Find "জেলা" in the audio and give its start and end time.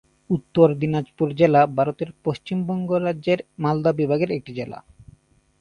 1.35-1.61, 4.53-4.79